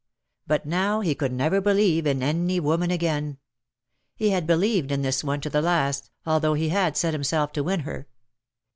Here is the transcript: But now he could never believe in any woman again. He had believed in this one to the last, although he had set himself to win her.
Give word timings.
But 0.47 0.65
now 0.65 1.01
he 1.01 1.13
could 1.13 1.31
never 1.31 1.61
believe 1.61 2.07
in 2.07 2.23
any 2.23 2.59
woman 2.59 2.89
again. 2.89 3.37
He 4.15 4.31
had 4.31 4.47
believed 4.47 4.91
in 4.91 5.03
this 5.03 5.23
one 5.23 5.41
to 5.41 5.49
the 5.51 5.61
last, 5.61 6.09
although 6.25 6.55
he 6.55 6.69
had 6.69 6.97
set 6.97 7.13
himself 7.13 7.51
to 7.51 7.63
win 7.63 7.81
her. 7.81 8.07